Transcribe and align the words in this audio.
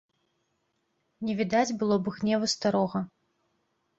Не 1.27 1.33
відаць 1.41 1.75
было 1.83 1.95
б 2.07 2.13
гневу 2.17 2.45
старога. 2.57 2.99